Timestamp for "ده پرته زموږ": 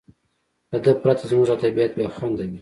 0.83-1.47